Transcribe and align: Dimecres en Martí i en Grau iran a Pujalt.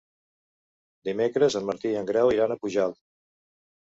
Dimecres 1.09 1.57
en 1.59 1.67
Martí 1.71 1.91
i 1.97 1.99
en 1.99 2.07
Grau 2.11 2.31
iran 2.37 2.55
a 2.55 2.57
Pujalt. 2.65 2.99